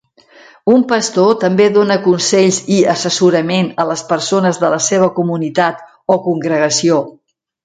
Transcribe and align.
Un 0.75 0.79
pastor 0.91 1.35
també 1.43 1.67
dona 1.75 1.97
consells 2.05 2.57
i 2.77 2.79
assessorament 2.93 3.69
a 3.83 3.85
les 3.93 4.05
persones 4.13 4.61
de 4.65 4.73
la 4.75 4.81
seva 4.87 5.11
comunitat 5.21 5.85
o 6.17 6.19
congregació. 6.27 6.99